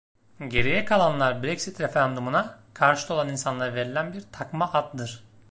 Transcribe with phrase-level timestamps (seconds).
[0.47, 5.23] Geriye kalanlar Brexit referandumuna karşıt olan insanlara verilen bir takma addır.